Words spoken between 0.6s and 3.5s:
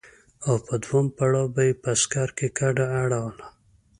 په دوهم پړاو به يې په سکر کې کډه اړوله.